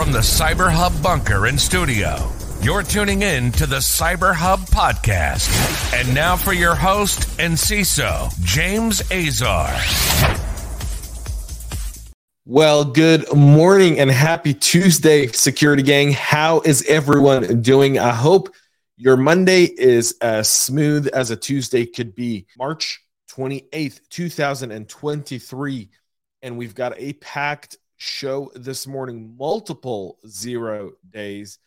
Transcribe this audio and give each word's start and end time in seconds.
From 0.00 0.12
the 0.12 0.20
Cyber 0.20 0.70
Hub 0.72 1.02
bunker 1.02 1.44
and 1.44 1.60
studio, 1.60 2.32
you're 2.62 2.82
tuning 2.82 3.20
in 3.20 3.52
to 3.52 3.66
the 3.66 3.76
Cyber 3.76 4.34
Hub 4.34 4.60
podcast. 4.60 5.50
And 5.92 6.14
now 6.14 6.36
for 6.36 6.54
your 6.54 6.74
host 6.74 7.38
and 7.38 7.52
CISO, 7.52 8.32
James 8.42 9.02
Azar. 9.12 9.68
Well, 12.46 12.86
good 12.86 13.30
morning 13.34 14.00
and 14.00 14.10
happy 14.10 14.54
Tuesday, 14.54 15.26
security 15.26 15.82
gang. 15.82 16.12
How 16.12 16.60
is 16.62 16.82
everyone 16.88 17.60
doing? 17.60 17.98
I 17.98 18.14
hope 18.14 18.54
your 18.96 19.18
Monday 19.18 19.64
is 19.64 20.16
as 20.22 20.48
smooth 20.48 21.08
as 21.08 21.30
a 21.30 21.36
Tuesday 21.36 21.84
could 21.84 22.14
be. 22.14 22.46
March 22.56 23.04
28th, 23.32 24.00
2023. 24.08 25.90
And 26.40 26.56
we've 26.56 26.74
got 26.74 26.94
a 26.96 27.12
packed 27.12 27.76
show 28.00 28.50
this 28.54 28.86
morning, 28.86 29.36
multiple 29.38 30.18
zero 30.26 30.92
days, 31.10 31.58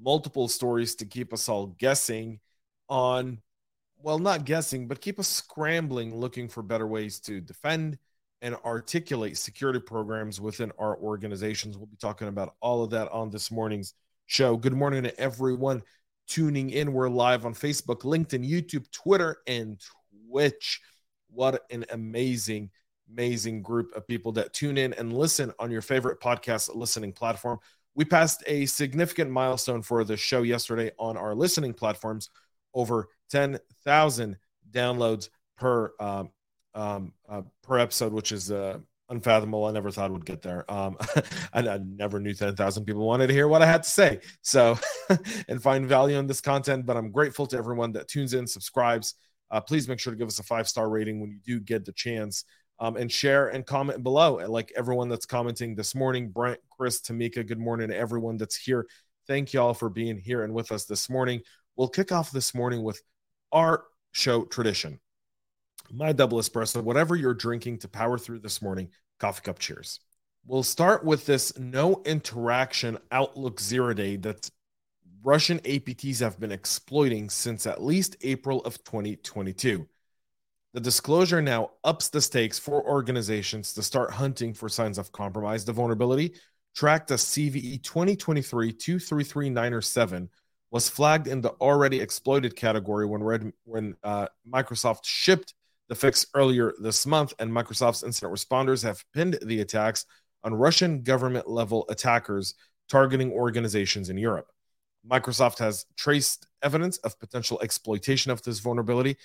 multiple 0.00 0.48
stories 0.48 0.94
to 0.94 1.04
keep 1.04 1.34
us 1.34 1.50
all 1.50 1.66
guessing 1.78 2.40
on, 2.88 3.38
well, 3.98 4.18
not 4.18 4.46
guessing, 4.46 4.88
but 4.88 5.02
keep 5.02 5.20
us 5.20 5.28
scrambling, 5.28 6.16
looking 6.16 6.48
for 6.48 6.62
better 6.62 6.86
ways 6.86 7.20
to 7.20 7.42
defend 7.42 7.98
and 8.40 8.56
articulate 8.64 9.36
security 9.36 9.80
programs 9.80 10.40
within 10.40 10.72
our 10.78 10.96
organizations. 10.96 11.76
We'll 11.76 11.86
be 11.86 11.98
talking 11.98 12.28
about 12.28 12.54
all 12.62 12.82
of 12.82 12.90
that 12.90 13.12
on 13.12 13.28
this 13.28 13.50
morning's 13.50 13.92
show. 14.24 14.56
Good 14.56 14.72
morning 14.72 15.02
to 15.02 15.20
everyone 15.20 15.82
tuning 16.26 16.70
in. 16.70 16.94
We're 16.94 17.10
live 17.10 17.44
on 17.44 17.52
Facebook, 17.52 18.00
LinkedIn, 18.00 18.48
YouTube, 18.48 18.90
Twitter, 18.92 19.36
and 19.46 19.78
Twitch. 20.26 20.80
What 21.28 21.64
an 21.70 21.84
amazing 21.90 22.70
amazing 23.12 23.62
group 23.62 23.94
of 23.94 24.06
people 24.06 24.32
that 24.32 24.52
tune 24.52 24.78
in 24.78 24.92
and 24.94 25.12
listen 25.12 25.52
on 25.58 25.70
your 25.70 25.82
favorite 25.82 26.20
podcast 26.20 26.74
listening 26.74 27.12
platform. 27.12 27.58
We 27.94 28.04
passed 28.04 28.42
a 28.46 28.66
significant 28.66 29.30
milestone 29.30 29.82
for 29.82 30.04
the 30.04 30.16
show 30.16 30.42
yesterday 30.42 30.92
on 30.98 31.16
our 31.16 31.34
listening 31.34 31.74
platforms 31.74 32.30
over 32.74 33.08
10,000 33.30 34.36
downloads 34.70 35.28
per 35.58 35.92
um, 36.00 36.30
um, 36.74 37.12
uh, 37.28 37.42
per 37.62 37.78
episode, 37.78 38.14
which 38.14 38.32
is 38.32 38.50
uh, 38.50 38.78
unfathomable. 39.10 39.66
I 39.66 39.72
never 39.72 39.90
thought 39.90 40.10
would 40.10 40.24
get 40.24 40.40
there. 40.40 40.70
Um, 40.72 40.96
I, 41.52 41.60
I, 41.60 41.78
never 41.84 42.18
knew 42.18 42.32
10,000 42.32 42.84
people 42.86 43.06
wanted 43.06 43.26
to 43.26 43.34
hear 43.34 43.46
what 43.46 43.60
I 43.60 43.66
had 43.66 43.82
to 43.82 43.90
say. 43.90 44.20
So, 44.40 44.78
and 45.48 45.62
find 45.62 45.86
value 45.86 46.16
in 46.16 46.26
this 46.26 46.40
content. 46.40 46.86
But 46.86 46.96
I'm 46.96 47.10
grateful 47.10 47.46
to 47.48 47.58
everyone 47.58 47.92
that 47.92 48.08
tunes 48.08 48.32
in, 48.32 48.46
subscribes. 48.46 49.14
Uh, 49.50 49.60
please 49.60 49.86
make 49.86 50.00
sure 50.00 50.14
to 50.14 50.18
give 50.18 50.28
us 50.28 50.38
a 50.38 50.42
five 50.42 50.66
star 50.66 50.88
rating 50.88 51.20
when 51.20 51.30
you 51.30 51.38
do 51.44 51.60
get 51.60 51.84
the 51.84 51.92
chance 51.92 52.44
um, 52.82 52.96
and 52.96 53.10
share 53.10 53.46
and 53.46 53.64
comment 53.64 54.02
below. 54.02 54.40
And 54.40 54.52
Like 54.52 54.72
everyone 54.76 55.08
that's 55.08 55.24
commenting 55.24 55.76
this 55.76 55.94
morning, 55.94 56.30
Brent, 56.30 56.58
Chris, 56.68 57.00
Tamika, 57.00 57.46
good 57.46 57.60
morning 57.60 57.88
to 57.88 57.96
everyone 57.96 58.36
that's 58.36 58.56
here. 58.56 58.86
Thank 59.28 59.54
you 59.54 59.60
all 59.60 59.72
for 59.72 59.88
being 59.88 60.18
here 60.18 60.42
and 60.42 60.52
with 60.52 60.72
us 60.72 60.84
this 60.84 61.08
morning. 61.08 61.42
We'll 61.76 61.88
kick 61.88 62.10
off 62.10 62.32
this 62.32 62.56
morning 62.56 62.82
with 62.82 63.00
our 63.52 63.84
show 64.10 64.44
tradition. 64.44 64.98
My 65.92 66.12
double 66.12 66.38
espresso, 66.38 66.82
whatever 66.82 67.14
you're 67.14 67.34
drinking 67.34 67.78
to 67.78 67.88
power 67.88 68.18
through 68.18 68.40
this 68.40 68.60
morning, 68.60 68.88
coffee 69.20 69.42
cup 69.42 69.60
cheers. 69.60 70.00
We'll 70.44 70.64
start 70.64 71.04
with 71.04 71.24
this 71.24 71.56
no 71.56 72.02
interaction 72.04 72.98
Outlook 73.12 73.60
zero 73.60 73.94
day 73.94 74.16
that 74.16 74.50
Russian 75.22 75.60
APTs 75.60 76.18
have 76.18 76.40
been 76.40 76.50
exploiting 76.50 77.30
since 77.30 77.64
at 77.64 77.80
least 77.80 78.16
April 78.22 78.60
of 78.62 78.82
2022. 78.82 79.86
The 80.74 80.80
disclosure 80.80 81.42
now 81.42 81.72
ups 81.84 82.08
the 82.08 82.22
stakes 82.22 82.58
for 82.58 82.82
organizations 82.88 83.74
to 83.74 83.82
start 83.82 84.10
hunting 84.10 84.54
for 84.54 84.70
signs 84.70 84.96
of 84.96 85.12
compromise. 85.12 85.66
The 85.66 85.72
vulnerability, 85.72 86.34
tracked 86.74 87.10
as 87.10 87.24
CVE 87.24 87.82
2023 87.82 88.72
233907, 88.72 90.30
was 90.70 90.88
flagged 90.88 91.26
in 91.26 91.42
the 91.42 91.50
already 91.60 92.00
exploited 92.00 92.56
category 92.56 93.04
when, 93.04 93.22
Red, 93.22 93.52
when 93.64 93.94
uh, 94.02 94.28
Microsoft 94.50 95.04
shipped 95.04 95.52
the 95.90 95.94
fix 95.94 96.24
earlier 96.32 96.72
this 96.80 97.04
month, 97.04 97.34
and 97.38 97.52
Microsoft's 97.52 98.02
incident 98.02 98.32
responders 98.32 98.82
have 98.82 99.04
pinned 99.12 99.38
the 99.42 99.60
attacks 99.60 100.06
on 100.42 100.54
Russian 100.54 101.02
government 101.02 101.50
level 101.50 101.84
attackers 101.90 102.54
targeting 102.88 103.30
organizations 103.30 104.08
in 104.08 104.16
Europe. 104.16 104.46
Microsoft 105.06 105.58
has 105.58 105.84
traced 105.98 106.46
evidence 106.62 106.96
of 106.98 107.18
potential 107.18 107.60
exploitation 107.62 108.30
of 108.30 108.42
this 108.42 108.60
vulnerability 108.60 109.18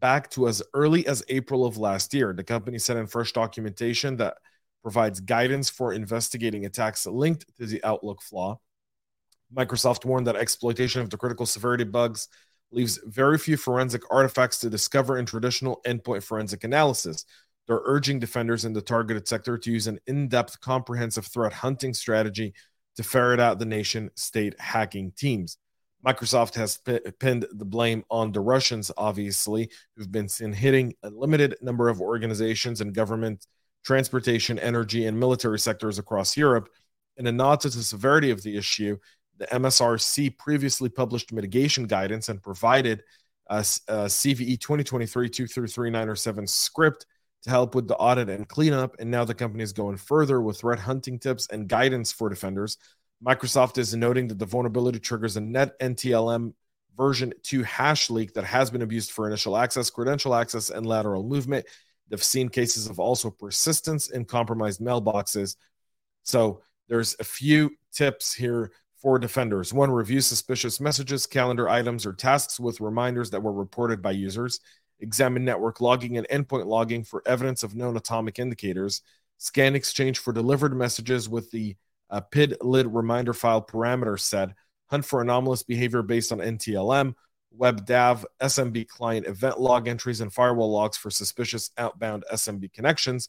back 0.00 0.30
to 0.30 0.48
as 0.48 0.62
early 0.74 1.06
as 1.06 1.22
April 1.28 1.64
of 1.64 1.76
last 1.76 2.12
year. 2.14 2.32
The 2.32 2.44
company 2.44 2.78
said 2.78 2.96
in 2.96 3.06
fresh 3.06 3.32
documentation 3.32 4.16
that 4.16 4.34
provides 4.82 5.20
guidance 5.20 5.68
for 5.70 5.92
investigating 5.92 6.64
attacks 6.64 7.06
linked 7.06 7.44
to 7.58 7.66
the 7.66 7.82
Outlook 7.84 8.22
flaw. 8.22 8.58
Microsoft 9.54 10.04
warned 10.04 10.26
that 10.26 10.36
exploitation 10.36 11.00
of 11.02 11.10
the 11.10 11.16
critical 11.16 11.46
severity 11.46 11.84
bugs 11.84 12.28
leaves 12.72 13.00
very 13.04 13.36
few 13.36 13.56
forensic 13.56 14.02
artifacts 14.10 14.58
to 14.60 14.70
discover 14.70 15.18
in 15.18 15.26
traditional 15.26 15.80
endpoint 15.86 16.22
forensic 16.22 16.64
analysis. 16.64 17.24
They're 17.66 17.80
urging 17.84 18.18
defenders 18.18 18.64
in 18.64 18.72
the 18.72 18.80
targeted 18.80 19.28
sector 19.28 19.58
to 19.58 19.72
use 19.72 19.86
an 19.86 19.98
in 20.06 20.28
depth, 20.28 20.60
comprehensive 20.60 21.26
threat 21.26 21.52
hunting 21.52 21.94
strategy 21.94 22.54
to 22.96 23.02
ferret 23.02 23.40
out 23.40 23.58
the 23.58 23.64
nation 23.64 24.10
state 24.14 24.58
hacking 24.58 25.12
teams. 25.12 25.58
Microsoft 26.04 26.54
has 26.54 26.78
pinned 27.18 27.46
the 27.52 27.64
blame 27.64 28.04
on 28.10 28.32
the 28.32 28.40
Russians, 28.40 28.90
obviously, 28.96 29.70
who've 29.96 30.10
been 30.10 30.28
seen 30.28 30.52
hitting 30.52 30.94
a 31.02 31.10
limited 31.10 31.56
number 31.60 31.88
of 31.88 32.00
organizations 32.00 32.80
and 32.80 32.94
government, 32.94 33.46
transportation, 33.84 34.58
energy, 34.58 35.06
and 35.06 35.18
military 35.18 35.58
sectors 35.58 35.98
across 35.98 36.36
Europe. 36.36 36.68
In 37.18 37.26
a 37.26 37.32
nod 37.32 37.60
to 37.60 37.68
the 37.68 37.82
severity 37.82 38.30
of 38.30 38.42
the 38.42 38.56
issue, 38.56 38.96
the 39.36 39.46
MSRC 39.46 40.38
previously 40.38 40.88
published 40.88 41.32
mitigation 41.32 41.84
guidance 41.84 42.30
and 42.30 42.42
provided 42.42 43.02
a, 43.48 43.58
a 43.58 44.06
CVE 44.06 44.58
2023 44.58 45.28
23397 45.28 46.46
script 46.46 47.06
to 47.42 47.50
help 47.50 47.74
with 47.74 47.88
the 47.88 47.96
audit 47.96 48.28
and 48.28 48.48
cleanup. 48.48 48.96
And 48.98 49.10
now 49.10 49.24
the 49.24 49.34
company 49.34 49.64
is 49.64 49.72
going 49.72 49.96
further 49.96 50.40
with 50.40 50.60
threat 50.60 50.78
hunting 50.78 51.18
tips 51.18 51.46
and 51.50 51.68
guidance 51.68 52.12
for 52.12 52.28
defenders 52.28 52.78
Microsoft 53.24 53.76
is 53.76 53.94
noting 53.94 54.28
that 54.28 54.38
the 54.38 54.46
vulnerability 54.46 54.98
triggers 54.98 55.36
a 55.36 55.40
net 55.40 55.78
NTLM 55.80 56.54
version 56.96 57.32
2 57.42 57.62
hash 57.62 58.10
leak 58.10 58.32
that 58.34 58.44
has 58.44 58.70
been 58.70 58.82
abused 58.82 59.10
for 59.10 59.26
initial 59.26 59.56
access, 59.56 59.90
credential 59.90 60.34
access, 60.34 60.70
and 60.70 60.86
lateral 60.86 61.22
movement. 61.22 61.66
They've 62.08 62.22
seen 62.22 62.48
cases 62.48 62.86
of 62.86 62.98
also 62.98 63.30
persistence 63.30 64.10
in 64.10 64.24
compromised 64.24 64.80
mailboxes. 64.80 65.56
So 66.22 66.62
there's 66.88 67.14
a 67.20 67.24
few 67.24 67.70
tips 67.92 68.34
here 68.34 68.72
for 69.00 69.18
defenders. 69.18 69.72
One, 69.72 69.90
review 69.90 70.20
suspicious 70.20 70.80
messages, 70.80 71.26
calendar 71.26 71.68
items, 71.68 72.04
or 72.04 72.12
tasks 72.12 72.58
with 72.58 72.80
reminders 72.80 73.30
that 73.30 73.42
were 73.42 73.52
reported 73.52 74.02
by 74.02 74.10
users. 74.10 74.60
Examine 75.00 75.44
network 75.44 75.80
logging 75.80 76.18
and 76.18 76.28
endpoint 76.28 76.66
logging 76.66 77.04
for 77.04 77.22
evidence 77.26 77.62
of 77.62 77.74
known 77.74 77.96
atomic 77.96 78.38
indicators. 78.38 79.02
Scan 79.38 79.74
exchange 79.74 80.18
for 80.18 80.32
delivered 80.32 80.76
messages 80.76 81.28
with 81.28 81.50
the 81.50 81.76
uh, 82.10 82.20
PID 82.20 82.56
lid 82.60 82.86
reminder 82.86 83.32
file 83.32 83.62
parameter 83.62 84.18
set, 84.18 84.50
hunt 84.86 85.04
for 85.04 85.20
anomalous 85.20 85.62
behavior 85.62 86.02
based 86.02 86.32
on 86.32 86.38
NTLM, 86.38 87.14
WebDAV, 87.56 88.24
SMB 88.40 88.88
client 88.88 89.26
event 89.26 89.60
log 89.60 89.88
entries, 89.88 90.20
and 90.20 90.32
firewall 90.32 90.70
logs 90.70 90.96
for 90.96 91.10
suspicious 91.10 91.70
outbound 91.78 92.24
SMB 92.32 92.72
connections. 92.72 93.28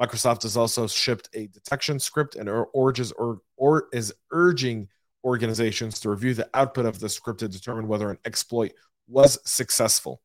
Microsoft 0.00 0.42
has 0.42 0.56
also 0.56 0.86
shipped 0.86 1.28
a 1.34 1.46
detection 1.48 1.98
script 1.98 2.36
and 2.36 2.48
urges 2.48 3.12
or, 3.12 3.40
or 3.56 3.88
is 3.92 4.14
urging 4.30 4.88
organizations 5.24 6.00
to 6.00 6.10
review 6.10 6.32
the 6.32 6.48
output 6.54 6.86
of 6.86 6.98
the 7.00 7.08
script 7.08 7.40
to 7.40 7.48
determine 7.48 7.86
whether 7.86 8.10
an 8.10 8.18
exploit 8.24 8.72
was 9.08 9.38
successful. 9.44 10.22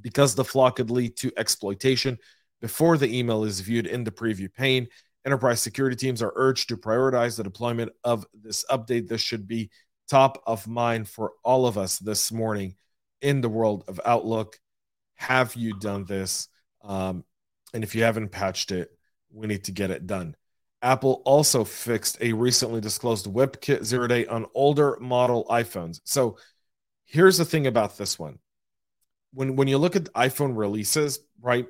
Because 0.00 0.34
the 0.34 0.44
flaw 0.44 0.70
could 0.70 0.90
lead 0.90 1.16
to 1.18 1.30
exploitation 1.36 2.18
before 2.60 2.96
the 2.96 3.16
email 3.16 3.44
is 3.44 3.60
viewed 3.60 3.86
in 3.86 4.02
the 4.02 4.10
preview 4.10 4.52
pane, 4.52 4.88
Enterprise 5.24 5.62
security 5.62 5.96
teams 5.96 6.22
are 6.22 6.32
urged 6.34 6.68
to 6.68 6.76
prioritize 6.76 7.36
the 7.36 7.44
deployment 7.44 7.92
of 8.02 8.26
this 8.34 8.64
update. 8.70 9.08
This 9.08 9.20
should 9.20 9.46
be 9.46 9.70
top 10.08 10.42
of 10.46 10.66
mind 10.66 11.08
for 11.08 11.32
all 11.44 11.66
of 11.66 11.78
us 11.78 11.98
this 11.98 12.32
morning 12.32 12.74
in 13.20 13.40
the 13.40 13.48
world 13.48 13.84
of 13.86 14.00
Outlook. 14.04 14.58
Have 15.14 15.54
you 15.54 15.78
done 15.78 16.04
this? 16.04 16.48
Um, 16.82 17.24
and 17.72 17.84
if 17.84 17.94
you 17.94 18.02
haven't 18.02 18.30
patched 18.30 18.72
it, 18.72 18.90
we 19.32 19.46
need 19.46 19.64
to 19.64 19.72
get 19.72 19.90
it 19.90 20.06
done. 20.06 20.34
Apple 20.82 21.22
also 21.24 21.62
fixed 21.62 22.18
a 22.20 22.32
recently 22.32 22.80
disclosed 22.80 23.26
WebKit 23.26 23.84
zero 23.84 24.08
day 24.08 24.26
on 24.26 24.46
older 24.54 24.98
model 25.00 25.46
iPhones. 25.48 26.00
So 26.04 26.36
here's 27.04 27.38
the 27.38 27.44
thing 27.44 27.68
about 27.68 27.96
this 27.96 28.18
one. 28.18 28.40
When 29.32 29.54
when 29.54 29.68
you 29.68 29.78
look 29.78 29.94
at 29.94 30.12
iPhone 30.12 30.56
releases, 30.56 31.20
right? 31.40 31.66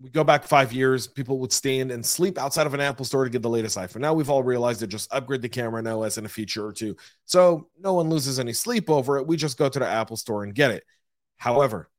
We 0.00 0.10
go 0.10 0.22
back 0.22 0.44
five 0.44 0.72
years, 0.72 1.08
people 1.08 1.38
would 1.40 1.52
stand 1.52 1.90
and 1.90 2.06
sleep 2.06 2.38
outside 2.38 2.66
of 2.66 2.74
an 2.74 2.80
Apple 2.80 3.04
store 3.04 3.24
to 3.24 3.30
get 3.30 3.42
the 3.42 3.48
latest 3.48 3.76
iPhone. 3.76 4.00
Now 4.00 4.14
we've 4.14 4.30
all 4.30 4.44
realized 4.44 4.80
to 4.80 4.86
just 4.86 5.12
upgrade 5.12 5.42
the 5.42 5.48
camera 5.48 5.78
and 5.80 5.88
OS 5.88 6.18
and 6.18 6.26
a 6.26 6.28
feature 6.28 6.64
or 6.64 6.72
two. 6.72 6.96
So 7.24 7.68
no 7.78 7.94
one 7.94 8.08
loses 8.08 8.38
any 8.38 8.52
sleep 8.52 8.88
over 8.90 9.18
it. 9.18 9.26
We 9.26 9.36
just 9.36 9.58
go 9.58 9.68
to 9.68 9.78
the 9.78 9.86
Apple 9.88 10.16
store 10.16 10.44
and 10.44 10.54
get 10.54 10.70
it. 10.70 10.84
However, 11.36 11.90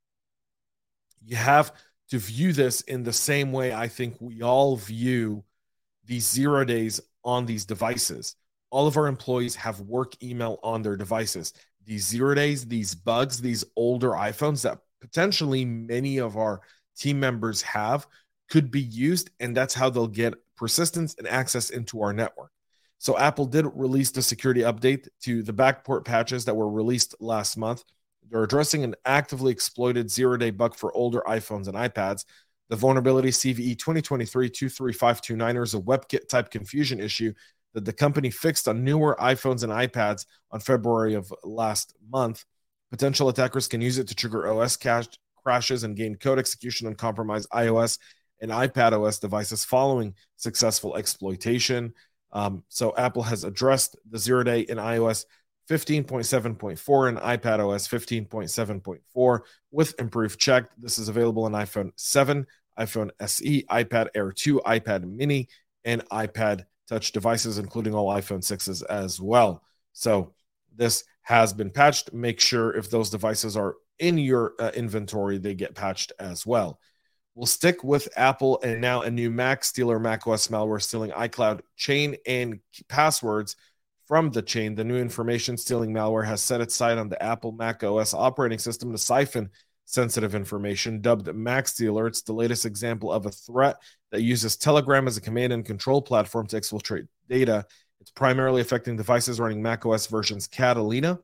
you 1.25 1.35
have 1.35 1.73
to 2.11 2.17
view 2.19 2.53
this 2.53 2.81
in 2.81 3.03
the 3.03 3.13
same 3.13 3.51
way 3.51 3.73
I 3.73 3.87
think 3.87 4.15
we 4.19 4.41
all 4.41 4.77
view 4.77 5.43
these 6.05 6.27
zero 6.27 6.63
days 6.65 7.01
on 7.23 7.45
these 7.45 7.65
devices. 7.65 8.35
all 8.71 8.87
of 8.87 8.97
our 8.97 9.07
employees 9.07 9.55
have 9.55 9.79
work 9.81 10.21
email 10.23 10.59
on 10.63 10.81
their 10.81 10.95
devices. 10.95 11.53
These 11.85 12.07
zero 12.07 12.35
days, 12.35 12.65
these 12.65 12.93
bugs, 12.95 13.41
these 13.41 13.63
older 13.75 14.11
iPhones 14.11 14.61
that 14.63 14.79
potentially 15.01 15.65
many 15.65 16.17
of 16.19 16.37
our 16.37 16.61
team 16.99 17.19
members 17.19 17.61
have 17.61 18.07
could 18.49 18.71
be 18.71 18.81
used, 18.81 19.29
and 19.39 19.55
that's 19.55 19.73
how 19.73 19.89
they'll 19.89 20.07
get 20.07 20.33
persistence 20.57 21.15
and 21.17 21.27
access 21.27 21.69
into 21.69 22.01
our 22.01 22.13
network. 22.13 22.51
So 22.97 23.17
Apple 23.17 23.45
did 23.45 23.65
release 23.75 24.11
the 24.11 24.21
security 24.21 24.61
update 24.61 25.07
to 25.23 25.41
the 25.41 25.53
backport 25.53 26.03
patches 26.03 26.45
that 26.45 26.55
were 26.55 26.69
released 26.69 27.15
last 27.21 27.57
month. 27.57 27.83
They're 28.29 28.43
addressing 28.43 28.83
an 28.83 28.95
actively 29.05 29.51
exploited 29.51 30.11
zero-day 30.11 30.51
bug 30.51 30.75
for 30.75 30.95
older 30.95 31.21
iPhones 31.27 31.67
and 31.67 31.77
iPads. 31.77 32.25
The 32.69 32.75
vulnerability 32.75 33.29
CVE 33.29 33.77
2023-23529 33.77 35.63
is 35.63 35.73
a 35.73 35.79
WebKit 35.79 36.27
type 36.27 36.51
confusion 36.51 36.99
issue 36.99 37.33
that 37.73 37.85
the 37.85 37.93
company 37.93 38.29
fixed 38.29 38.67
on 38.67 38.83
newer 38.83 39.15
iPhones 39.19 39.63
and 39.63 39.71
iPads 39.71 40.25
on 40.51 40.59
February 40.59 41.13
of 41.13 41.33
last 41.43 41.95
month. 42.11 42.43
Potential 42.91 43.29
attackers 43.29 43.67
can 43.67 43.81
use 43.81 43.97
it 43.97 44.07
to 44.07 44.15
trigger 44.15 44.51
OS 44.51 44.75
cache 44.75 45.07
crashes 45.43 45.83
and 45.83 45.95
gain 45.95 46.15
code 46.15 46.39
execution 46.39 46.87
on 46.87 46.95
compromised 46.95 47.49
iOS 47.51 47.97
and 48.41 48.51
iPad 48.51 48.93
OS 48.93 49.19
devices 49.19 49.65
following 49.65 50.13
successful 50.37 50.95
exploitation. 50.95 51.93
Um, 52.31 52.63
so 52.69 52.93
Apple 52.97 53.23
has 53.23 53.43
addressed 53.43 53.95
the 54.09 54.19
zero 54.19 54.43
day 54.43 54.61
in 54.61 54.77
iOS 54.77 55.25
15.7.4 55.69 57.09
and 57.09 57.17
iPad 57.19 57.59
OS 57.59 57.87
15.7.4 57.87 59.39
with 59.71 59.99
improved 59.99 60.39
check. 60.39 60.69
This 60.77 60.97
is 60.97 61.09
available 61.09 61.45
on 61.45 61.51
iPhone 61.51 61.91
7, 61.95 62.45
iPhone 62.79 63.09
SE, 63.19 63.63
iPad 63.69 64.07
Air 64.15 64.31
2, 64.31 64.61
iPad 64.65 65.03
Mini, 65.03 65.47
and 65.85 66.07
iPad 66.09 66.65
Touch 66.87 67.11
devices, 67.11 67.59
including 67.59 67.93
all 67.93 68.07
iPhone 68.07 68.39
6s 68.39 68.83
as 68.89 69.21
well. 69.21 69.61
So 69.93 70.33
this 70.75 71.03
has 71.21 71.53
been 71.53 71.69
patched. 71.69 72.13
Make 72.13 72.39
sure 72.39 72.75
if 72.75 72.89
those 72.89 73.11
devices 73.11 73.55
are 73.55 73.75
in 73.99 74.17
your 74.17 74.53
uh, 74.59 74.71
inventory, 74.73 75.37
they 75.37 75.53
get 75.53 75.75
patched 75.75 76.11
as 76.19 76.45
well. 76.45 76.79
We'll 77.35 77.45
stick 77.45 77.83
with 77.83 78.09
Apple 78.17 78.59
and 78.63 78.81
now 78.81 79.01
a 79.01 79.11
new 79.11 79.29
Mac 79.29 79.63
stealer 79.63 79.99
macOS 79.99 80.47
malware 80.47 80.81
stealing 80.81 81.11
iCloud 81.11 81.61
chain 81.77 82.17
and 82.25 82.59
passwords 82.87 83.55
from 84.07 84.31
the 84.31 84.41
chain. 84.41 84.75
The 84.75 84.83
new 84.83 84.97
information 84.97 85.55
stealing 85.55 85.93
malware 85.93 86.25
has 86.25 86.41
set 86.41 86.61
its 86.61 86.75
sight 86.75 86.97
on 86.97 87.07
the 87.07 87.21
Apple 87.23 87.51
Mac 87.51 87.83
OS 87.83 88.13
operating 88.13 88.59
system 88.59 88.91
to 88.91 88.97
siphon 88.97 89.51
sensitive 89.85 90.35
information. 90.35 91.01
Dubbed 91.01 91.33
Mac 91.33 91.67
Stealer, 91.67 92.07
it's 92.07 92.21
the 92.21 92.33
latest 92.33 92.65
example 92.65 93.11
of 93.11 93.25
a 93.25 93.31
threat 93.31 93.77
that 94.11 94.21
uses 94.21 94.57
Telegram 94.57 95.07
as 95.07 95.17
a 95.17 95.21
command 95.21 95.53
and 95.53 95.65
control 95.65 96.01
platform 96.01 96.45
to 96.47 96.59
exfiltrate 96.59 97.07
data. 97.29 97.65
It's 98.01 98.11
primarily 98.11 98.61
affecting 98.61 98.97
devices 98.97 99.39
running 99.39 99.61
macOS 99.61 100.07
versions 100.07 100.47
Catalina 100.47 101.19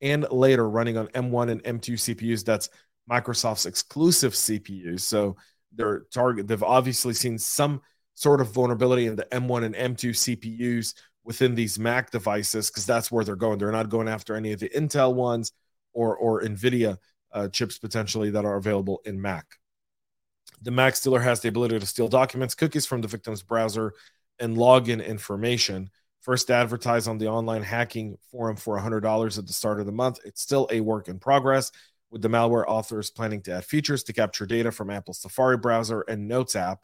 and 0.00 0.26
later 0.30 0.68
running 0.68 0.96
on 0.96 1.08
M1 1.08 1.50
and 1.50 1.62
M2 1.64 1.94
CPUs. 1.94 2.44
That's 2.44 2.70
Microsoft's 3.10 3.66
exclusive 3.66 4.32
CPUs. 4.32 5.00
So 5.00 5.36
they're 5.72 6.04
target. 6.12 6.46
They've 6.46 6.62
obviously 6.62 7.14
seen 7.14 7.38
some 7.38 7.80
sort 8.14 8.40
of 8.40 8.52
vulnerability 8.52 9.06
in 9.06 9.16
the 9.16 9.26
M1 9.26 9.64
and 9.64 9.74
M2 9.74 10.10
CPUs 10.10 10.94
within 11.24 11.54
these 11.54 11.78
Mac 11.78 12.10
devices 12.10 12.70
because 12.70 12.86
that's 12.86 13.10
where 13.10 13.24
they're 13.24 13.36
going. 13.36 13.58
They're 13.58 13.72
not 13.72 13.88
going 13.88 14.08
after 14.08 14.34
any 14.34 14.52
of 14.52 14.60
the 14.60 14.68
Intel 14.70 15.14
ones 15.14 15.52
or 15.92 16.16
or 16.16 16.42
NVIDIA 16.42 16.96
uh, 17.32 17.48
chips 17.48 17.78
potentially 17.78 18.30
that 18.30 18.44
are 18.44 18.56
available 18.56 19.00
in 19.04 19.20
Mac. 19.20 19.46
The 20.62 20.70
Mac 20.70 20.96
stealer 20.96 21.20
has 21.20 21.40
the 21.40 21.48
ability 21.48 21.78
to 21.78 21.86
steal 21.86 22.08
documents, 22.08 22.54
cookies 22.54 22.86
from 22.86 23.00
the 23.00 23.08
victim's 23.08 23.42
browser, 23.42 23.94
and 24.38 24.56
login 24.56 25.04
information. 25.04 25.90
First 26.20 26.50
advertised 26.50 27.08
on 27.08 27.18
the 27.18 27.28
online 27.28 27.62
hacking 27.62 28.18
forum 28.30 28.56
for 28.56 28.78
$100 28.78 29.38
at 29.38 29.46
the 29.46 29.52
start 29.52 29.80
of 29.80 29.86
the 29.86 29.92
month. 29.92 30.18
It's 30.24 30.42
still 30.42 30.68
a 30.70 30.80
work 30.80 31.08
in 31.08 31.18
progress 31.18 31.72
with 32.10 32.20
the 32.20 32.28
malware 32.28 32.64
authors 32.66 33.10
planning 33.10 33.40
to 33.42 33.52
add 33.52 33.64
features 33.64 34.02
to 34.04 34.12
capture 34.12 34.44
data 34.44 34.70
from 34.70 34.90
Apple's 34.90 35.20
Safari 35.20 35.56
browser 35.56 36.02
and 36.02 36.28
Notes 36.28 36.56
app. 36.56 36.80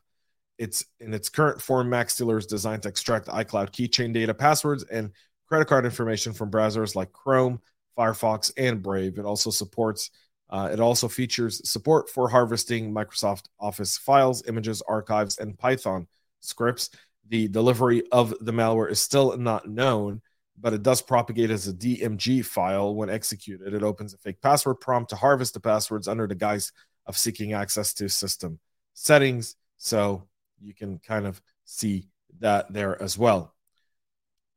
It's 0.58 0.86
in 1.00 1.12
its 1.12 1.28
current 1.28 1.60
form, 1.60 1.90
Mac 1.90 2.08
Stealer 2.08 2.38
is 2.38 2.46
designed 2.46 2.84
to 2.84 2.88
extract 2.88 3.26
iCloud 3.26 3.72
keychain 3.72 4.14
data, 4.14 4.32
passwords, 4.32 4.84
and 4.84 5.10
credit 5.48 5.68
card 5.68 5.84
information 5.84 6.32
from 6.32 6.50
browsers 6.50 6.94
like 6.94 7.12
Chrome, 7.12 7.60
Firefox, 7.98 8.52
and 8.56 8.82
Brave. 8.82 9.18
It 9.18 9.24
also 9.24 9.50
supports. 9.50 10.10
Uh, 10.48 10.70
it 10.72 10.80
also 10.80 11.08
features 11.08 11.68
support 11.68 12.08
for 12.08 12.28
harvesting 12.28 12.94
Microsoft 12.94 13.46
Office 13.58 13.98
files, 13.98 14.44
images, 14.46 14.80
archives, 14.88 15.38
and 15.38 15.58
Python 15.58 16.06
scripts. 16.40 16.90
The 17.28 17.48
delivery 17.48 18.02
of 18.12 18.34
the 18.40 18.52
malware 18.52 18.90
is 18.90 19.00
still 19.00 19.36
not 19.36 19.68
known, 19.68 20.22
but 20.58 20.72
it 20.72 20.82
does 20.82 21.02
propagate 21.02 21.50
as 21.50 21.66
a 21.66 21.72
DMG 21.72 22.44
file 22.44 22.94
when 22.94 23.10
executed. 23.10 23.74
It 23.74 23.82
opens 23.82 24.14
a 24.14 24.18
fake 24.18 24.40
password 24.40 24.80
prompt 24.80 25.10
to 25.10 25.16
harvest 25.16 25.54
the 25.54 25.60
passwords 25.60 26.08
under 26.08 26.26
the 26.26 26.34
guise 26.34 26.72
of 27.06 27.16
seeking 27.16 27.52
access 27.52 27.92
to 27.94 28.08
system 28.08 28.58
settings. 28.94 29.56
So 29.76 30.28
you 30.60 30.74
can 30.74 30.98
kind 30.98 31.26
of 31.26 31.40
see 31.64 32.08
that 32.40 32.72
there 32.72 33.00
as 33.00 33.18
well. 33.18 33.54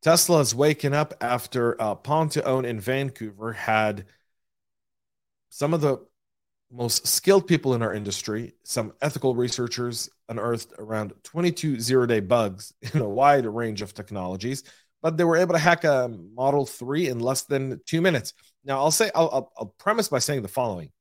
Tesla 0.02 0.40
is 0.40 0.56
waking 0.56 0.94
up 0.94 1.14
after 1.20 1.80
uh, 1.82 1.96
in 2.64 2.80
Vancouver 2.80 3.54
had 3.54 4.06
some 5.50 5.74
of 5.74 5.82
the 5.82 5.98
most 6.72 7.08
skilled 7.08 7.48
people 7.48 7.74
in 7.74 7.82
our 7.82 7.94
industry, 7.94 8.54
some 8.64 8.94
ethical 9.02 9.36
researchers 9.36 10.10
unearthed 10.28 10.74
around 10.78 11.14
22 11.24 11.80
zero 11.80 12.06
day 12.06 12.20
bugs 12.20 12.74
in 12.94 13.02
a 13.02 13.10
wide 13.10 13.46
range 13.46 13.82
of 13.82 13.94
technologies 13.94 14.64
but 15.02 15.18
they 15.18 15.24
were 15.24 15.38
able 15.38 15.54
to 15.54 15.60
hack 15.60 15.84
a 15.84 16.12
Model 16.36 16.66
3 16.66 17.08
in 17.08 17.20
less 17.20 17.44
than 17.44 17.80
two 17.86 18.02
minutes. 18.02 18.34
Now, 18.66 18.80
I'll 18.80 18.92
say, 18.92 19.10
I'll, 19.16 19.30
I'll, 19.32 19.52
I'll 19.58 19.76
premise 19.78 20.10
by 20.10 20.20
saying 20.20 20.42
the 20.42 20.48
following 20.48 20.92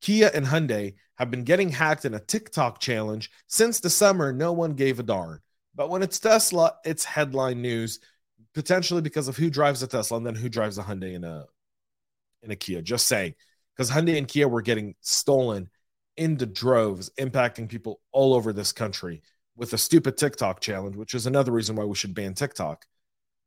Kia 0.00 0.30
and 0.34 0.46
Hyundai 0.46 0.94
have 1.16 1.30
been 1.30 1.44
getting 1.44 1.68
hacked 1.68 2.04
in 2.04 2.14
a 2.14 2.20
TikTok 2.20 2.80
challenge 2.80 3.30
since 3.46 3.80
the 3.80 3.90
summer. 3.90 4.32
No 4.32 4.52
one 4.52 4.72
gave 4.72 4.98
a 4.98 5.02
darn. 5.02 5.40
But 5.74 5.90
when 5.90 6.02
it's 6.02 6.18
Tesla, 6.18 6.74
it's 6.84 7.04
headline 7.04 7.62
news, 7.62 8.00
potentially 8.54 9.02
because 9.02 9.28
of 9.28 9.36
who 9.36 9.50
drives 9.50 9.82
a 9.82 9.86
Tesla 9.86 10.16
and 10.16 10.26
then 10.26 10.34
who 10.34 10.48
drives 10.48 10.78
a 10.78 10.82
Hyundai 10.82 11.14
in 11.14 11.24
a 11.24 11.46
in 12.42 12.50
a 12.50 12.56
Kia. 12.56 12.82
Just 12.82 13.06
saying, 13.06 13.34
because 13.80 13.90
Hyundai 13.90 14.18
and 14.18 14.28
Kia 14.28 14.46
were 14.46 14.60
getting 14.60 14.94
stolen 15.00 15.70
into 16.18 16.44
droves, 16.44 17.10
impacting 17.18 17.66
people 17.66 18.00
all 18.12 18.34
over 18.34 18.52
this 18.52 18.72
country 18.72 19.22
with 19.56 19.72
a 19.72 19.78
stupid 19.78 20.18
TikTok 20.18 20.60
challenge, 20.60 20.96
which 20.96 21.14
is 21.14 21.26
another 21.26 21.50
reason 21.50 21.76
why 21.76 21.84
we 21.84 21.94
should 21.94 22.14
ban 22.14 22.34
TikTok 22.34 22.84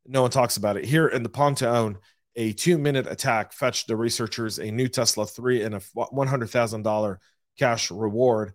no 0.06 0.22
one 0.22 0.32
talks 0.32 0.58
about 0.58 0.78
it. 0.78 0.86
Here 0.86 1.08
in 1.08 1.24
the 1.24 1.30
Pwn2Own, 1.30 1.98
a 2.36 2.54
two 2.54 2.78
minute 2.78 3.08
attack 3.08 3.54
fetched 3.54 3.88
the 3.88 3.96
researchers 3.96 4.60
a 4.60 4.72
new 4.72 4.88
Tesla 4.88 5.26
3 5.26 5.64
and 5.64 5.76
a 5.76 5.80
$100,000 5.80 7.18
cash 7.58 7.92
reward. 7.92 8.54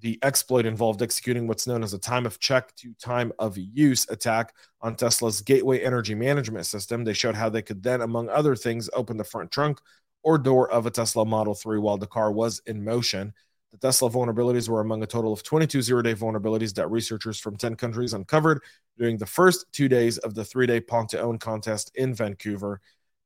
The 0.00 0.18
exploit 0.22 0.66
involved 0.66 1.02
executing 1.02 1.46
what's 1.46 1.66
known 1.66 1.84
as 1.84 1.94
a 1.94 1.98
time 1.98 2.26
of 2.26 2.40
check 2.40 2.74
to 2.76 2.92
time 2.94 3.32
of 3.38 3.56
use 3.56 4.08
attack 4.08 4.52
on 4.80 4.96
Tesla's 4.96 5.42
Gateway 5.42 5.80
Energy 5.80 6.14
Management 6.14 6.66
System. 6.66 7.04
They 7.04 7.12
showed 7.12 7.36
how 7.36 7.48
they 7.48 7.62
could 7.62 7.82
then, 7.82 8.00
among 8.00 8.28
other 8.28 8.56
things, 8.56 8.90
open 8.94 9.16
the 9.16 9.24
front 9.24 9.52
trunk 9.52 9.78
or 10.22 10.38
door 10.38 10.70
of 10.70 10.86
a 10.86 10.90
Tesla 10.90 11.24
Model 11.24 11.54
3 11.54 11.78
while 11.78 11.98
the 11.98 12.06
car 12.06 12.30
was 12.32 12.60
in 12.66 12.84
motion. 12.84 13.32
The 13.72 13.78
Tesla 13.78 14.10
vulnerabilities 14.10 14.68
were 14.68 14.80
among 14.80 15.02
a 15.02 15.06
total 15.06 15.32
of 15.32 15.42
22 15.42 15.82
zero 15.82 16.02
day 16.02 16.14
vulnerabilities 16.14 16.74
that 16.74 16.90
researchers 16.90 17.38
from 17.38 17.56
10 17.56 17.74
countries 17.76 18.12
uncovered 18.12 18.62
during 18.98 19.16
the 19.16 19.26
first 19.26 19.64
two 19.72 19.88
days 19.88 20.18
of 20.18 20.34
the 20.34 20.44
three 20.44 20.66
day 20.66 20.80
Pwn2Own 20.80 21.40
contest 21.40 21.90
in 21.94 22.14
Vancouver. 22.14 22.80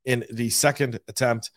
In 0.04 0.24
the 0.30 0.50
second 0.50 1.00
attempt, 1.08 1.50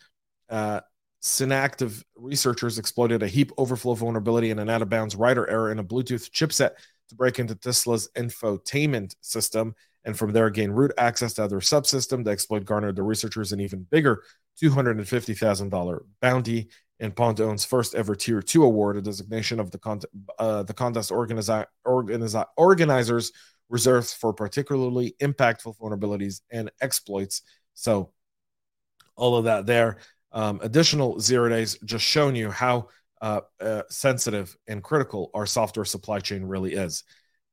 uh, 0.48 0.80
Synacktiv 1.22 2.02
researchers 2.16 2.78
exploited 2.78 3.22
a 3.22 3.28
heap 3.28 3.52
overflow 3.58 3.94
vulnerability 3.94 4.50
and 4.50 4.58
an 4.58 4.70
out 4.70 4.82
of 4.82 4.88
bounds 4.88 5.14
writer 5.14 5.48
error 5.48 5.70
in 5.70 5.78
a 5.78 5.84
Bluetooth 5.84 6.30
chipset 6.30 6.70
to 7.10 7.14
break 7.14 7.38
into 7.38 7.54
Tesla's 7.54 8.08
infotainment 8.16 9.14
system 9.20 9.74
and 10.04 10.18
from 10.18 10.32
there 10.32 10.48
gain 10.48 10.70
root 10.70 10.92
access 10.96 11.34
to 11.34 11.44
other 11.44 11.60
subsystem. 11.60 12.24
The 12.24 12.30
exploit 12.30 12.64
garnered 12.64 12.96
the 12.96 13.02
researchers 13.02 13.52
an 13.52 13.60
even 13.60 13.86
bigger 13.90 14.22
$250,000 14.62 16.00
bounty 16.20 16.68
in 16.98 17.12
Pwn2Own's 17.12 17.64
first 17.64 17.94
ever 17.94 18.14
Tier 18.14 18.42
2 18.42 18.62
award, 18.62 18.96
a 18.96 19.02
designation 19.02 19.58
of 19.58 19.70
the, 19.70 19.78
con- 19.78 20.02
uh, 20.38 20.62
the 20.64 20.74
contest 20.74 21.10
organizi- 21.10 21.66
organizi- 21.86 22.46
organizers 22.56 23.32
reserves 23.70 24.12
for 24.12 24.32
particularly 24.32 25.14
impactful 25.20 25.78
vulnerabilities 25.78 26.40
and 26.50 26.70
exploits. 26.80 27.42
So, 27.74 28.12
all 29.16 29.36
of 29.36 29.44
that 29.44 29.66
there. 29.66 29.98
Um, 30.32 30.60
additional 30.62 31.18
zero 31.20 31.48
days 31.48 31.76
just 31.84 32.04
showing 32.04 32.36
you 32.36 32.50
how 32.50 32.88
uh, 33.20 33.40
uh, 33.60 33.82
sensitive 33.88 34.56
and 34.68 34.82
critical 34.82 35.30
our 35.34 35.46
software 35.46 35.84
supply 35.84 36.20
chain 36.20 36.44
really 36.44 36.74
is. 36.74 37.04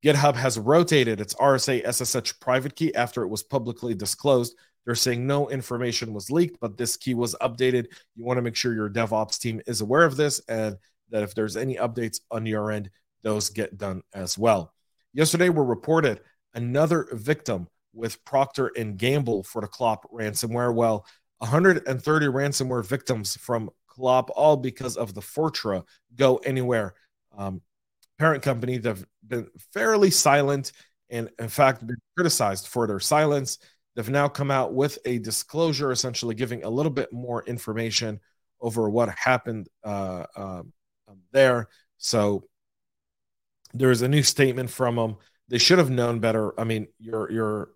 GitHub 0.04 0.36
has 0.36 0.60
rotated 0.60 1.20
its 1.20 1.34
RSA 1.36 1.84
SSH 1.92 2.40
private 2.40 2.76
key 2.76 2.94
after 2.94 3.24
it 3.24 3.28
was 3.28 3.44
publicly 3.44 3.96
disclosed 3.96 4.56
they're 4.88 4.96
saying 4.96 5.28
no 5.28 5.50
information 5.50 6.14
was 6.14 6.32
leaked, 6.32 6.62
but 6.62 6.78
this 6.78 6.96
key 6.96 7.14
was 7.14 7.36
updated. 7.42 7.88
You 8.16 8.24
want 8.24 8.38
to 8.38 8.42
make 8.42 8.56
sure 8.56 8.74
your 8.74 8.90
DevOps 8.90 9.38
team 9.38 9.60
is 9.68 9.82
aware 9.82 10.06
of 10.06 10.16
this 10.16 10.40
and 10.48 10.78
that 11.10 11.24
if 11.24 11.36
there's 11.36 11.58
any 11.58 11.76
updates 11.76 12.22
on 12.32 12.46
your 12.46 12.72
end, 12.72 12.90
those 13.22 13.50
get 13.50 13.78
done 13.78 14.02
as 14.14 14.38
well. 14.38 14.74
Yesterday, 15.14 15.50
we 15.50 15.62
reported 15.62 16.22
another 16.54 17.10
victim 17.12 17.68
with 17.94 18.24
Procter 18.24 18.72
and 18.78 18.98
Gamble 18.98 19.44
for 19.44 19.62
the 19.62 19.68
Clop 19.68 20.10
ransomware. 20.10 20.74
Well, 20.74 21.06
130 21.40 22.26
ransomware 22.28 22.86
victims 22.86 23.36
from 23.36 23.70
Clop, 23.88 24.30
all 24.38 24.56
because 24.56 24.96
of 24.96 25.14
the 25.14 25.22
Fortra 25.22 25.84
GoAnywhere 26.16 26.92
um, 27.38 27.62
parent 28.18 28.42
company 28.42 28.78
They've 28.78 29.06
been 29.28 29.50
fairly 29.74 30.12
silent 30.12 30.72
and, 31.10 31.30
in 31.40 31.50
fact, 31.50 31.86
been 31.86 31.98
criticized 32.16 32.68
for 32.68 32.88
their 32.88 33.02
silence. 33.02 33.60
They've 33.98 34.08
now 34.08 34.28
come 34.28 34.52
out 34.52 34.76
with 34.76 35.00
a 35.06 35.18
disclosure, 35.18 35.92
essentially 35.92 36.36
giving 36.36 36.64
a 36.64 36.70
little 36.70 36.92
bit 36.92 37.12
more 37.12 37.44
information 37.46 38.20
over 38.62 38.88
what 38.88 39.10
happened 39.10 39.70
uh, 39.84 40.26
uh, 40.36 40.62
there. 41.32 41.70
So 41.98 42.44
there's 43.74 44.04
a 44.04 44.08
new 44.08 44.22
statement 44.22 44.70
from 44.70 44.98
them. 44.98 45.16
They 45.48 45.58
should 45.58 45.80
have 45.80 45.90
known 45.90 46.20
better. 46.20 46.58
I 46.60 46.64
mean, 46.64 46.90
you're 47.00 47.32
you're 47.32 47.70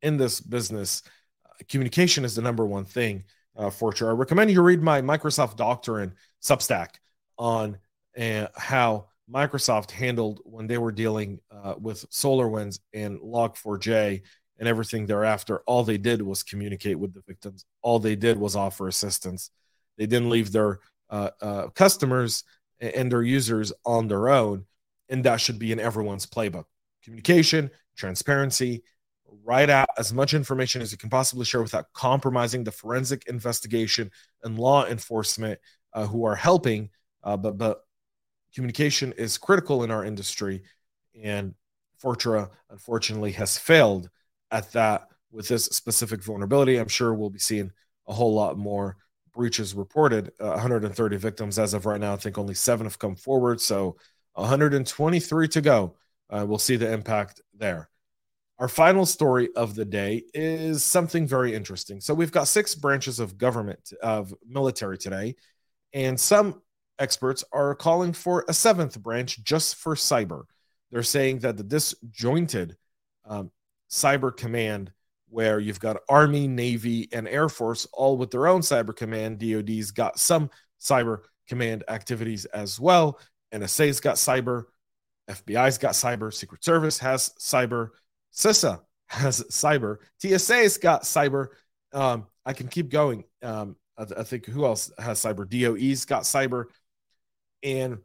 in 0.00 0.16
this 0.16 0.40
business. 0.40 1.02
Uh, 1.44 1.64
communication 1.68 2.24
is 2.24 2.36
the 2.36 2.42
number 2.42 2.64
one 2.64 2.84
thing 2.84 3.24
uh, 3.56 3.70
for 3.70 3.92
sure. 3.92 4.10
I 4.10 4.12
recommend 4.12 4.52
you 4.52 4.62
read 4.62 4.80
my 4.80 5.02
Microsoft 5.02 5.56
Doctrine 5.56 6.14
Substack 6.40 6.90
on 7.36 7.78
uh, 8.16 8.46
how 8.56 9.08
Microsoft 9.28 9.90
handled 9.90 10.38
when 10.44 10.68
they 10.68 10.78
were 10.78 10.92
dealing 10.92 11.40
uh, 11.50 11.74
with 11.80 12.08
SolarWinds 12.10 12.78
and 12.94 13.18
Log4j 13.18 14.22
and 14.58 14.68
everything 14.68 15.06
thereafter. 15.06 15.60
All 15.66 15.84
they 15.84 15.98
did 15.98 16.22
was 16.22 16.42
communicate 16.42 16.98
with 16.98 17.14
the 17.14 17.22
victims. 17.26 17.64
All 17.82 17.98
they 17.98 18.16
did 18.16 18.38
was 18.38 18.56
offer 18.56 18.88
assistance. 18.88 19.50
They 19.96 20.06
didn't 20.06 20.30
leave 20.30 20.52
their 20.52 20.80
uh, 21.10 21.30
uh, 21.40 21.68
customers 21.68 22.44
and 22.80 23.10
their 23.10 23.22
users 23.22 23.72
on 23.84 24.08
their 24.08 24.28
own. 24.28 24.64
And 25.08 25.24
that 25.24 25.40
should 25.40 25.58
be 25.58 25.72
in 25.72 25.80
everyone's 25.80 26.26
playbook. 26.26 26.64
Communication, 27.02 27.70
transparency, 27.96 28.82
write 29.44 29.70
out 29.70 29.88
as 29.96 30.12
much 30.12 30.34
information 30.34 30.82
as 30.82 30.92
you 30.92 30.98
can 30.98 31.10
possibly 31.10 31.44
share 31.44 31.62
without 31.62 31.86
compromising 31.94 32.64
the 32.64 32.70
forensic 32.70 33.26
investigation 33.26 34.10
and 34.42 34.58
law 34.58 34.86
enforcement 34.86 35.58
uh, 35.94 36.06
who 36.06 36.24
are 36.24 36.36
helping. 36.36 36.90
Uh, 37.22 37.36
but 37.36 37.58
but 37.58 37.80
communication 38.54 39.12
is 39.12 39.38
critical 39.38 39.84
in 39.84 39.90
our 39.90 40.04
industry, 40.04 40.62
and 41.22 41.54
Fortra 42.02 42.50
unfortunately 42.70 43.32
has 43.32 43.58
failed 43.58 44.08
at 44.50 44.72
that 44.72 45.08
with 45.30 45.48
this 45.48 45.66
specific 45.66 46.22
vulnerability. 46.22 46.76
I'm 46.76 46.88
sure 46.88 47.14
we'll 47.14 47.30
be 47.30 47.38
seeing 47.38 47.70
a 48.06 48.12
whole 48.12 48.34
lot 48.34 48.56
more 48.56 48.96
breaches 49.34 49.74
reported. 49.74 50.32
Uh, 50.40 50.48
130 50.48 51.16
victims 51.16 51.58
as 51.58 51.74
of 51.74 51.86
right 51.86 52.00
now. 52.00 52.14
I 52.14 52.16
think 52.16 52.38
only 52.38 52.54
seven 52.54 52.86
have 52.86 52.98
come 52.98 53.16
forward, 53.16 53.60
so 53.60 53.96
123 54.34 55.48
to 55.48 55.60
go. 55.60 55.96
Uh, 56.30 56.44
we'll 56.46 56.58
see 56.58 56.76
the 56.76 56.90
impact 56.92 57.40
there. 57.54 57.88
Our 58.58 58.68
final 58.68 59.06
story 59.06 59.50
of 59.54 59.76
the 59.76 59.84
day 59.84 60.24
is 60.34 60.82
something 60.82 61.26
very 61.26 61.54
interesting. 61.54 62.00
So 62.00 62.12
we've 62.12 62.32
got 62.32 62.48
six 62.48 62.74
branches 62.74 63.20
of 63.20 63.38
government 63.38 63.92
of 64.02 64.34
military 64.46 64.98
today, 64.98 65.36
and 65.92 66.18
some 66.18 66.60
experts 66.98 67.44
are 67.52 67.74
calling 67.74 68.12
for 68.12 68.44
a 68.48 68.52
seventh 68.52 69.00
branch 69.00 69.42
just 69.44 69.76
for 69.76 69.94
cyber. 69.94 70.42
They're 70.90 71.02
saying 71.04 71.40
that 71.40 71.56
the 71.56 71.62
disjointed 71.62 72.76
um, 73.24 73.52
cyber 73.90 74.36
command, 74.36 74.92
where 75.28 75.58
you've 75.58 75.80
got 75.80 75.98
Army, 76.08 76.48
Navy, 76.48 77.08
and 77.12 77.28
Air 77.28 77.48
Force 77.48 77.86
all 77.92 78.16
with 78.16 78.30
their 78.30 78.46
own 78.46 78.60
cyber 78.60 78.94
command, 78.94 79.38
DoD's 79.38 79.90
got 79.90 80.18
some 80.18 80.50
cyber 80.80 81.20
command 81.48 81.84
activities 81.88 82.44
as 82.46 82.78
well. 82.78 83.18
NSA's 83.52 84.00
got 84.00 84.16
cyber, 84.16 84.64
FBI's 85.28 85.78
got 85.78 85.92
cyber, 85.92 86.32
Secret 86.32 86.64
Service 86.64 86.98
has 86.98 87.30
cyber, 87.38 87.90
CISA 88.34 88.80
has 89.08 89.42
cyber, 89.50 89.98
TSA's 90.22 90.78
got 90.78 91.02
cyber. 91.02 91.48
Um, 91.92 92.26
I 92.44 92.52
can 92.52 92.68
keep 92.68 92.90
going. 92.90 93.24
Um, 93.42 93.76
I, 93.96 94.04
I, 94.18 94.22
think 94.22 94.46
who 94.46 94.64
else 94.66 94.90
has 94.98 95.20
cyber? 95.20 95.48
DOE's 95.48 96.04
got 96.04 96.22
cyber. 96.24 96.64
And 97.62 97.98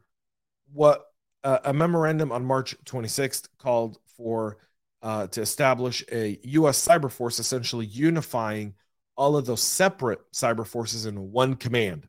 what 0.72 1.04
uh, 1.42 1.58
a 1.64 1.72
memorandum 1.72 2.32
on 2.32 2.44
March 2.44 2.74
26th 2.84 3.48
called 3.58 3.98
for 4.16 4.58
uh, 5.04 5.26
to 5.26 5.42
establish 5.42 6.02
a 6.10 6.40
U.S. 6.44 6.82
cyber 6.84 7.12
force, 7.12 7.38
essentially 7.38 7.84
unifying 7.84 8.74
all 9.16 9.36
of 9.36 9.44
those 9.44 9.62
separate 9.62 10.20
cyber 10.32 10.66
forces 10.66 11.04
in 11.04 11.30
one 11.30 11.56
command. 11.56 12.08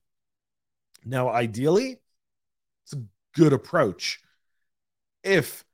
Now, 1.03 1.29
ideally, 1.29 1.99
it's 2.85 2.93
a 2.93 3.03
good 3.35 3.51
approach 3.51 4.21
if 5.23 5.65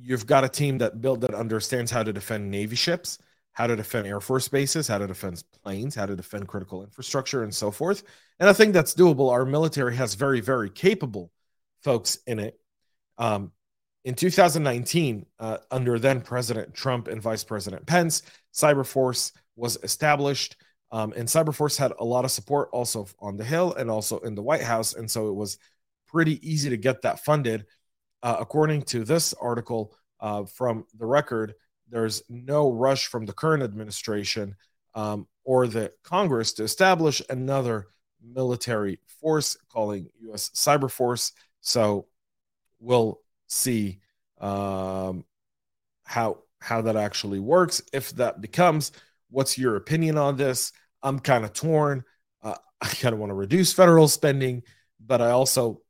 you've 0.00 0.26
got 0.26 0.44
a 0.44 0.48
team 0.48 0.78
that 0.78 1.00
built 1.00 1.20
that 1.22 1.34
understands 1.34 1.90
how 1.90 2.04
to 2.04 2.12
defend 2.12 2.52
Navy 2.52 2.76
ships, 2.76 3.18
how 3.52 3.66
to 3.66 3.74
defend 3.74 4.06
Air 4.06 4.20
Force 4.20 4.46
bases, 4.46 4.86
how 4.86 4.98
to 4.98 5.08
defend 5.08 5.42
planes, 5.64 5.96
how 5.96 6.06
to 6.06 6.14
defend 6.14 6.46
critical 6.46 6.84
infrastructure, 6.84 7.42
and 7.42 7.52
so 7.52 7.72
forth. 7.72 8.04
And 8.38 8.48
I 8.48 8.52
think 8.52 8.74
that's 8.74 8.94
doable. 8.94 9.32
Our 9.32 9.44
military 9.44 9.96
has 9.96 10.14
very, 10.14 10.40
very 10.40 10.70
capable 10.70 11.32
folks 11.82 12.18
in 12.28 12.38
it. 12.38 12.60
Um, 13.18 13.50
in 14.06 14.14
2019, 14.14 15.26
uh, 15.40 15.58
under 15.72 15.98
then 15.98 16.20
President 16.20 16.72
Trump 16.72 17.08
and 17.08 17.20
Vice 17.20 17.42
President 17.42 17.84
Pence, 17.86 18.22
Cyberforce 18.54 19.32
was 19.56 19.78
established. 19.82 20.56
Um, 20.92 21.12
and 21.16 21.26
Cyberforce 21.26 21.76
had 21.76 21.92
a 21.98 22.04
lot 22.04 22.24
of 22.24 22.30
support 22.30 22.68
also 22.72 23.08
on 23.18 23.36
the 23.36 23.44
Hill 23.44 23.74
and 23.74 23.90
also 23.90 24.20
in 24.20 24.36
the 24.36 24.42
White 24.42 24.62
House. 24.62 24.94
And 24.94 25.10
so 25.10 25.26
it 25.26 25.34
was 25.34 25.58
pretty 26.06 26.38
easy 26.48 26.70
to 26.70 26.76
get 26.76 27.02
that 27.02 27.24
funded. 27.24 27.66
Uh, 28.22 28.36
according 28.38 28.82
to 28.82 29.02
this 29.02 29.34
article 29.34 29.92
uh, 30.20 30.44
from 30.44 30.86
the 30.96 31.06
record, 31.06 31.54
there's 31.88 32.22
no 32.28 32.70
rush 32.70 33.08
from 33.08 33.26
the 33.26 33.32
current 33.32 33.64
administration 33.64 34.54
um, 34.94 35.26
or 35.42 35.66
the 35.66 35.90
Congress 36.04 36.52
to 36.52 36.62
establish 36.62 37.20
another 37.28 37.88
military 38.22 39.00
force 39.20 39.56
calling 39.68 40.08
U.S. 40.20 40.50
Cyber 40.54 40.88
Force. 40.88 41.32
So 41.60 42.06
we'll 42.78 43.20
see 43.46 44.00
um, 44.40 45.24
how 46.04 46.38
how 46.60 46.82
that 46.82 46.96
actually 46.96 47.38
works. 47.38 47.82
If 47.92 48.10
that 48.16 48.40
becomes, 48.40 48.92
what's 49.30 49.58
your 49.58 49.76
opinion 49.76 50.18
on 50.18 50.36
this? 50.36 50.72
I'm 51.02 51.18
kind 51.18 51.44
of 51.44 51.52
torn. 51.52 52.04
Uh, 52.42 52.56
I 52.80 52.88
kind 52.88 53.12
of 53.12 53.18
want 53.18 53.30
to 53.30 53.34
reduce 53.34 53.72
federal 53.72 54.08
spending, 54.08 54.62
but 55.00 55.20
I 55.20 55.30
also 55.30 55.82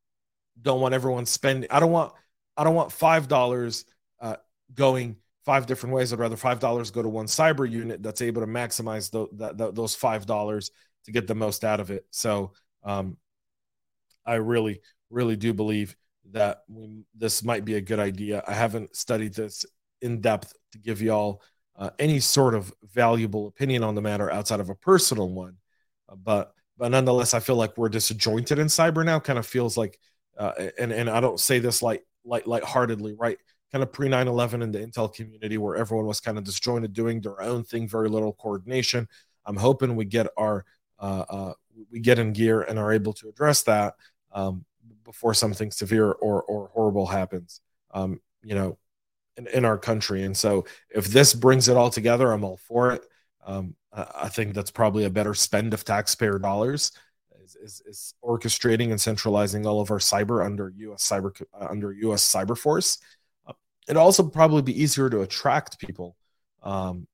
don't 0.60 0.80
want 0.80 0.94
everyone 0.94 1.26
spending. 1.26 1.70
I 1.70 1.80
don't 1.80 1.92
want 1.92 2.12
I 2.56 2.64
don't 2.64 2.74
want 2.74 2.92
five 2.92 3.28
dollars 3.28 3.84
uh, 4.20 4.36
going 4.74 5.16
five 5.44 5.66
different 5.66 5.94
ways. 5.94 6.12
I'd 6.12 6.18
rather 6.18 6.36
five 6.36 6.60
dollars 6.60 6.90
go 6.90 7.02
to 7.02 7.08
one 7.08 7.26
cyber 7.26 7.70
unit 7.70 8.02
that's 8.02 8.22
able 8.22 8.42
to 8.42 8.48
maximize 8.48 9.10
the, 9.10 9.28
the, 9.32 9.54
the, 9.54 9.72
those 9.72 9.94
five 9.94 10.26
dollars 10.26 10.70
to 11.04 11.12
get 11.12 11.26
the 11.26 11.34
most 11.34 11.64
out 11.64 11.80
of 11.80 11.90
it. 11.90 12.04
So 12.10 12.52
um, 12.82 13.16
I 14.26 14.34
really, 14.34 14.80
really 15.08 15.36
do 15.36 15.54
believe 15.54 15.96
that 16.32 16.62
we, 16.68 17.04
this 17.14 17.42
might 17.42 17.64
be 17.64 17.74
a 17.74 17.80
good 17.80 17.98
idea. 17.98 18.42
I 18.46 18.52
haven't 18.52 18.96
studied 18.96 19.34
this 19.34 19.64
in 20.02 20.20
depth 20.20 20.52
to 20.72 20.78
give 20.78 21.02
y'all 21.02 21.42
uh, 21.76 21.90
any 21.98 22.20
sort 22.20 22.54
of 22.54 22.72
valuable 22.94 23.48
opinion 23.48 23.82
on 23.84 23.94
the 23.94 24.02
matter 24.02 24.30
outside 24.30 24.60
of 24.60 24.70
a 24.70 24.74
personal 24.74 25.28
one, 25.30 25.56
uh, 26.08 26.16
but 26.16 26.52
but 26.78 26.90
nonetheless, 26.90 27.32
I 27.32 27.40
feel 27.40 27.56
like 27.56 27.78
we're 27.78 27.88
disjointed 27.88 28.58
in 28.58 28.66
cyber 28.66 29.02
now. 29.04 29.18
Kind 29.18 29.38
of 29.38 29.46
feels 29.46 29.78
like, 29.78 29.98
uh, 30.36 30.52
and 30.78 30.92
and 30.92 31.08
I 31.08 31.20
don't 31.20 31.40
say 31.40 31.58
this 31.58 31.82
like 31.82 32.04
light 32.24 32.46
lightheartedly, 32.46 33.14
right? 33.14 33.38
kind 33.72 33.82
of 33.82 33.92
pre 33.92 34.08
9 34.08 34.28
11 34.28 34.62
in 34.62 34.72
the 34.72 34.78
Intel 34.78 35.12
community 35.12 35.58
where 35.58 35.76
everyone 35.76 36.06
was 36.06 36.20
kind 36.20 36.38
of 36.38 36.44
disjointed, 36.44 36.92
doing 36.92 37.20
their 37.20 37.42
own 37.42 37.64
thing, 37.64 37.88
very 37.88 38.08
little 38.08 38.32
coordination. 38.32 39.08
I'm 39.44 39.56
hoping 39.56 39.96
we 39.96 40.04
get 40.04 40.28
our 40.36 40.64
uh, 40.98 41.24
uh, 41.28 41.52
we 41.90 42.00
get 42.00 42.18
in 42.18 42.32
gear 42.32 42.62
and 42.62 42.78
are 42.78 42.92
able 42.92 43.12
to 43.14 43.28
address 43.28 43.62
that 43.64 43.94
um, 44.32 44.64
before 45.06 45.32
something 45.32 45.70
severe 45.70 46.10
or 46.10 46.42
or 46.42 46.68
horrible 46.74 47.06
happens. 47.06 47.62
Um, 47.92 48.20
you 48.42 48.54
know, 48.54 48.76
in, 49.38 49.46
in, 49.46 49.64
our 49.64 49.78
country. 49.78 50.24
And 50.24 50.36
so, 50.36 50.66
if 50.90 51.06
this 51.06 51.32
brings 51.32 51.68
it 51.68 51.76
all 51.78 51.88
together, 51.88 52.30
I'm 52.30 52.44
all 52.44 52.58
for 52.58 52.92
it. 52.92 53.06
Um, 53.46 53.74
I 53.92 54.28
think 54.28 54.54
that's 54.54 54.70
probably 54.70 55.04
a 55.04 55.10
better 55.10 55.32
spend 55.32 55.72
of 55.72 55.84
taxpayer 55.84 56.38
dollars. 56.38 56.92
Is, 57.42 57.56
is, 57.56 57.82
is, 57.86 58.14
orchestrating 58.22 58.90
and 58.90 59.00
centralizing 59.00 59.66
all 59.66 59.80
of 59.80 59.90
our 59.90 59.98
cyber 59.98 60.44
under 60.44 60.72
U.S. 60.76 61.08
cyber 61.08 61.40
uh, 61.58 61.66
under 61.70 61.92
U.S. 61.92 62.22
Cyber 62.22 62.58
Force 62.58 62.98
it'd 63.86 63.96
also 63.96 64.24
probably 64.24 64.62
be 64.62 64.80
easier 64.80 65.08
to 65.08 65.20
attract 65.20 65.78
people 65.78 66.16
um, 66.62 67.06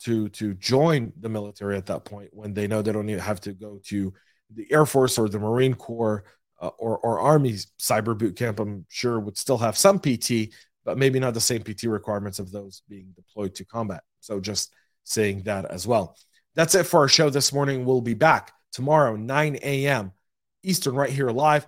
to 0.00 0.28
to 0.30 0.54
join 0.54 1.12
the 1.20 1.28
military 1.28 1.76
at 1.76 1.86
that 1.86 2.04
point 2.04 2.30
when 2.32 2.54
they 2.54 2.66
know 2.66 2.82
they 2.82 2.92
don't 2.92 3.08
even 3.08 3.20
have 3.20 3.40
to 3.40 3.52
go 3.52 3.80
to 3.84 4.12
the 4.54 4.70
Air 4.70 4.86
Force 4.86 5.18
or 5.18 5.28
the 5.28 5.38
Marine 5.38 5.74
Corps 5.74 6.24
uh, 6.62 6.70
or 6.78 6.96
or 6.98 7.18
Army 7.18 7.54
cyber 7.78 8.16
boot 8.16 8.36
camp. 8.36 8.60
I'm 8.60 8.86
sure 8.88 9.20
would 9.20 9.36
still 9.36 9.58
have 9.58 9.76
some 9.76 9.98
PT, 9.98 10.54
but 10.84 10.96
maybe 10.96 11.18
not 11.18 11.34
the 11.34 11.40
same 11.40 11.62
PT 11.62 11.84
requirements 11.84 12.38
of 12.38 12.50
those 12.50 12.82
being 12.88 13.12
deployed 13.14 13.54
to 13.56 13.64
combat. 13.64 14.04
So 14.20 14.40
just 14.40 14.72
saying 15.04 15.42
that 15.42 15.66
as 15.66 15.86
well. 15.86 16.16
That's 16.54 16.74
it 16.74 16.84
for 16.84 17.00
our 17.00 17.08
show 17.08 17.30
this 17.30 17.52
morning. 17.52 17.84
We'll 17.84 18.00
be 18.00 18.14
back 18.14 18.52
tomorrow 18.72 19.16
9 19.16 19.58
a.m. 19.62 20.12
Eastern 20.62 20.94
right 20.94 21.10
here 21.10 21.30
live. 21.30 21.66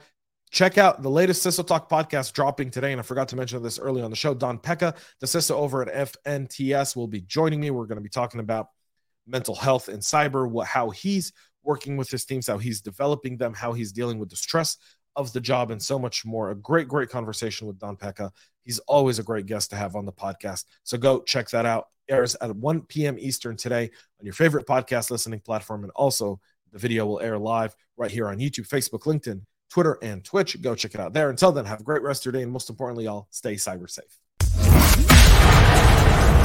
Check 0.51 0.79
out 0.79 1.03
the 1.03 1.11
latest 1.11 1.45
CISO 1.45 1.67
Talk 1.67 1.91
podcast 1.91 2.33
dropping 2.33 2.71
today. 2.71 2.93
And 2.93 3.01
I 3.01 3.03
forgot 3.03 3.29
to 3.29 3.37
mention 3.37 3.61
this 3.61 3.81
early 3.81 4.03
on 4.03 4.11
the 4.11 4.17
show. 4.17 4.35
Don 4.35 4.59
Pecha, 4.59 4.95
the 5.19 5.27
CISO 5.27 5.57
over 5.57 5.83
at 5.83 6.13
FNTS, 6.25 6.95
will 6.95 7.09
be 7.09 7.23
joining 7.23 7.61
me. 7.61 7.71
We're 7.71 7.87
going 7.87 7.97
to 7.97 8.03
be 8.03 8.09
talking 8.09 8.39
about 8.39 8.69
mental 9.27 9.57
health 9.57 9.89
and 9.89 10.01
cyber, 10.01 10.49
what, 10.49 10.69
how 10.69 10.91
he's 10.91 11.33
working 11.65 11.97
with 11.97 12.11
his 12.11 12.25
teams, 12.25 12.47
how 12.47 12.59
he's 12.59 12.81
developing 12.81 13.37
them, 13.37 13.55
how 13.55 13.73
he's 13.73 13.93
dealing 13.93 14.19
with 14.19 14.29
the 14.29 14.37
stress 14.37 14.77
of 15.17 15.33
the 15.33 15.41
job, 15.41 15.71
and 15.71 15.83
so 15.83 15.99
much 15.99 16.25
more. 16.25 16.51
A 16.51 16.55
great, 16.55 16.89
great 16.89 17.09
conversation 17.09 17.67
with 17.67 17.79
Don 17.79 17.97
Pecha. 17.97 18.31
He's 18.63 18.79
always 18.81 19.19
a 19.19 19.23
great 19.23 19.47
guest 19.47 19.71
to 19.71 19.77
have 19.77 19.97
on 19.97 20.05
the 20.07 20.13
podcast. 20.13 20.65
So 20.83 20.99
go 20.99 21.21
check 21.23 21.51
that 21.51 21.67
out. 21.67 21.89
Airs 22.09 22.37
at 22.41 22.55
1 22.55 22.83
p.m. 22.83 23.17
Eastern 23.19 23.57
today 23.57 23.91
on 24.21 24.27
your 24.27 24.35
favorite 24.35 24.67
podcast 24.67 25.11
listening 25.11 25.41
platform. 25.41 25.85
And 25.85 25.93
also, 25.93 26.41
the 26.73 26.79
video 26.79 27.07
will 27.07 27.21
air 27.21 27.39
live 27.39 27.75
right 27.97 28.11
here 28.11 28.29
on 28.29 28.39
YouTube, 28.39 28.69
Facebook, 28.69 29.05
LinkedIn, 29.05 29.43
Twitter, 29.71 29.99
and 30.03 30.25
Twitch. 30.25 30.61
Go 30.61 30.75
check 30.75 30.95
it 30.95 31.01
out 31.01 31.13
there. 31.13 31.31
Until 31.31 31.53
then, 31.53 31.65
have 31.65 31.81
a 31.81 31.85
great 31.85 32.03
rest 32.03 32.23
of 32.23 32.27
your 32.27 32.33
day. 32.33 32.43
And 32.43 32.53
most 32.53 32.69
importantly, 32.69 33.05
y'all 33.05 33.29
stay 33.31 33.55
cyber 33.55 33.89
safe. 33.89 34.24